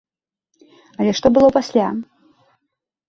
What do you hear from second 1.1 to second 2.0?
што было пасля?